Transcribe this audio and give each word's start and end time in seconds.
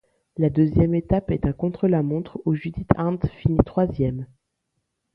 La 0.35 0.49
deuxième 0.49 0.95
étape 0.95 1.29
est 1.29 1.45
un 1.45 1.53
contre-la-montre 1.53 2.41
où 2.45 2.55
Judith 2.55 2.89
Arndt 2.97 3.27
finit 3.39 3.59
troisième. 3.63 4.25